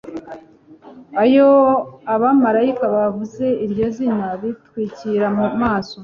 iyo 1.25 1.49
abamarayika 2.13 2.85
bavuze 2.95 3.45
iryo 3.65 3.87
zina 3.95 4.27
bitwikira 4.41 5.27
mu 5.37 5.45
maso 5.61 5.97